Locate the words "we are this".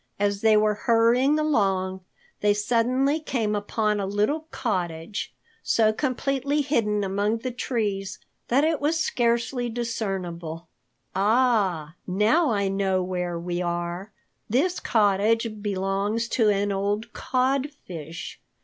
13.39-14.79